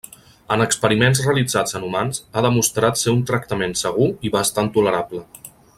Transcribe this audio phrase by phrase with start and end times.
[0.53, 5.25] En experiments realitzats en humans ha demostrat ser un tractament segur i bastant tolerable.